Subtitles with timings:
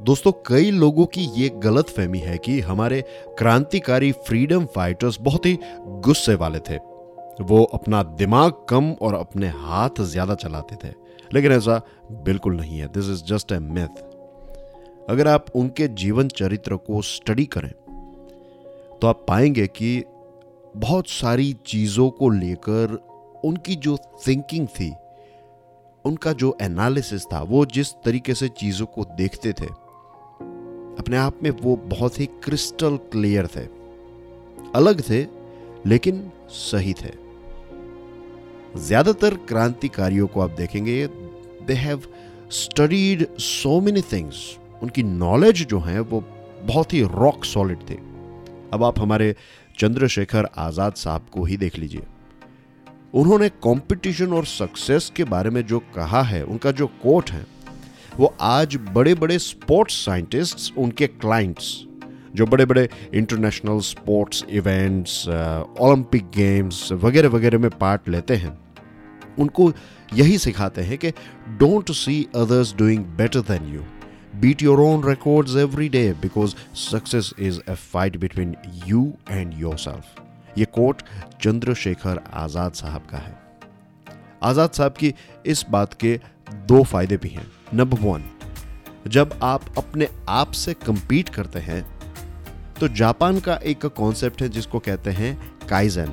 [0.00, 3.00] दोस्तों, कई लोगों की ये गलत फहमी है कि हमारे
[3.38, 5.58] क्रांतिकारी फ्रीडम फाइटर्स बहुत ही
[6.04, 6.76] गुस्से वाले थे।
[7.40, 10.92] वो अपना दिमाग कम और अपने हाथ ज़्यादा चलाते थे।
[11.34, 11.80] लेकिन ऐसा
[12.24, 14.00] बिल्कुल नहीं है। This is just a myth
[15.10, 17.70] अगर आप उनके जीवन चरित्र को स्टडी करें
[18.98, 20.02] तो आप पाएँगे कि
[20.76, 22.94] बहुत सारी चीज़ों को लेकर
[23.44, 23.96] उनकी जो
[24.26, 24.92] थिंकिंग थी,
[26.04, 29.66] उनका जो एनालिसिस था, वो जिस तरीके से चीज़ों को देखते थे
[31.00, 33.66] अपने आप में वो बहुत ही क्रिस्टल क्लियर थे।
[34.74, 35.26] अलग थे,
[35.86, 37.12] लेकिन सही थे।
[38.78, 41.06] ज़्यादातर क्रांतिकारियों को आप देखेंगे
[41.66, 42.02] they have
[42.52, 44.44] studied so many things
[44.82, 46.24] उनकी नॉलेज जो है, वो
[46.62, 47.94] बहुत ही रॉक सॉलिड थे।
[48.72, 49.34] अब आप हमारे
[49.78, 52.02] चंद्रशेखर आज़ाद साहब को ही देख लीजिए।
[53.14, 57.44] उन्होंने कंपटीशन और सक्सेस के बारे में जो कहा है, उनका जो कोट है
[58.18, 61.68] वो आज बड़े बड़े स्पोर्ट्स साइंटिस्ट्स उनके क्लाइंट्स
[62.36, 68.58] जो बड़े बड़े international sports events Olympic games वगैरह वगैरह में पार्ट लेते हैं।
[69.38, 69.72] उनको
[70.14, 71.10] यही सिखाते हैं कि
[71.58, 73.84] don't see others doing better than you
[74.42, 78.52] beat your own records every day because success is a fight between
[78.90, 79.00] you
[79.38, 80.04] and yourself.
[80.58, 81.02] ये कोट
[81.42, 83.34] चंद्रशेखर आज़ाद साहब का है।
[84.42, 85.12] आज़ाद साहब की
[85.46, 86.18] इस बात के
[86.68, 88.24] दो फ़ायदे भी हैं। नंबर वन
[89.06, 92.00] जब आप अपने आप से कंपीट करते हैं
[92.80, 96.06] तो जापान का एक कॉन्सेप्ट है जिसको कहते हैं काइजन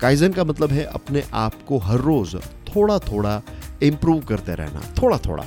[0.00, 3.42] काइजन का मतलब है अपने आप को हर रोज थोड़ा थोड़ा
[3.82, 5.44] इंप्रूव करते रहना थोड़ा थोड़ा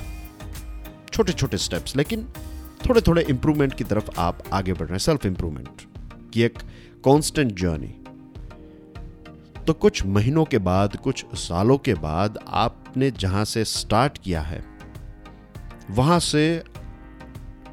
[1.13, 2.23] छोटे छोटे स्टेप्स लेकिन
[2.89, 5.69] थोड़े थोड़े इंप्रूवमेंट की तरफ़ आप आगे बढ़ रहे हैं सेल्फ इंप्रूवमेंट
[6.33, 6.57] की एक
[7.05, 7.95] कांस्टेंट जर्नी
[9.67, 14.78] तो कुछ महीनों के बाद, कुछ सालों के बाद आपने जहाँ से स्टार्ट किया है
[15.89, 16.63] वहाँ से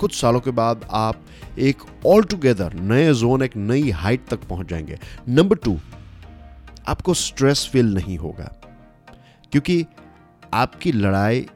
[0.00, 1.25] कुछ सालों के बाद आप
[1.59, 5.77] एक ऑल टुगेदर नए जोन एक नई हाइट तक पहुँच जाएँगे। नंबर टू
[6.89, 8.52] आपको स्ट्रेस फील नहीं होगा,
[9.52, 9.85] क्योंकि
[10.55, 11.46] आपकी लड़ाई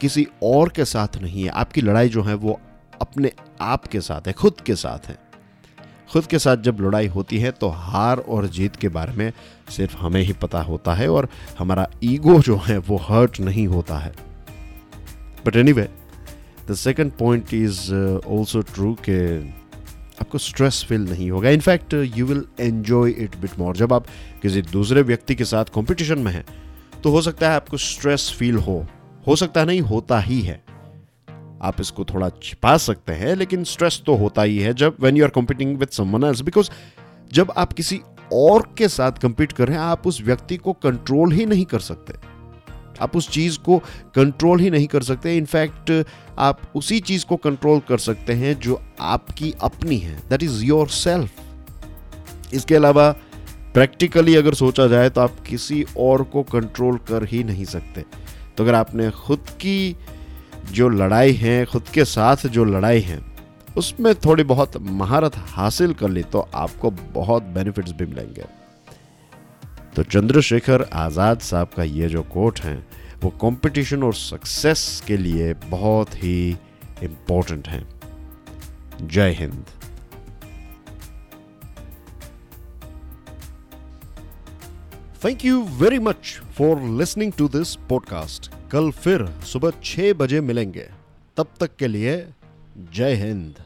[0.00, 2.58] किसी और के साथ नहीं है। आपकी लड़ाई जो है वो
[3.00, 5.18] अपने आप के साथ है, खुद के साथ है।
[6.12, 9.32] खुद के साथ जब लड़ाई होती है तो हार और जीत के बारे में
[9.70, 11.28] सिर्फ़ हमें ही पता होता है और
[11.58, 14.12] हमारा ईगो जो है वो हर्ट नहीं होता है।
[15.46, 15.88] But anyway
[16.70, 19.18] the second point is also true के
[20.20, 24.06] आपको स्ट्रेस फील नहीं होगा। In fact you will enjoy it bit more जब आप
[24.42, 26.44] किसी दूसरे व्यक्ति के साथ कंपटीशन में हैं
[27.02, 28.86] तो हो सकता है आपको स्ट्रेस फील हो।
[29.26, 30.62] हो सकता नहीं, होता ही है।
[31.62, 35.24] आप इसको थोड़ा छिपा सकते हैं, लेकिन स्ट्रेस तो होता ही है जब when you
[35.24, 36.70] are competing with someone else because
[37.32, 38.00] जब आप किसी
[38.32, 41.80] और के साथ कंपीट कर रहे हैं, आप उस व्यक्ति को कंट्रोल ही नहीं कर
[41.80, 42.14] सकते।
[43.00, 43.78] आप उस चीज़ को
[44.14, 45.92] कंट्रोल ही नहीं कर सकते। इनफैक्ट
[46.38, 50.88] आप उसी चीज़ को कंट्रोल कर सकते हैं जो आपकी अपनी है। दैट इज़ योर
[50.88, 53.10] सेल्फ इसके अलावा
[53.74, 58.04] प्रैक्टिकली अगर सोचा जाए तो आप किसी और को कंट्रोल कर ही नहीं सकते।
[58.56, 59.96] तो अगर आपने खुद की
[60.72, 63.20] जो लड़ाई है, खुद के साथ जो लड़ाई है,
[63.76, 68.44] उसमें थोड़ी बहुत महारत हासिल कर ली तो आपको बहुत बेनिफिट्स भी मिलेंगे।
[69.96, 72.76] तो चंद्रशेखर आज़ाद साहब का ये जो कोट है,
[73.22, 76.36] वो कंपटीशन और सक्सेस के लिए बहुत ही
[77.02, 77.82] इंपॉर्टेंट है।
[79.02, 79.64] Jai Hind.
[85.24, 90.88] Thank you very much for listening to this podcast कल फिर सुबह छह बजे मिलेंगे।
[91.36, 92.16] तब तक के लिए
[92.94, 93.62] जय हिंद।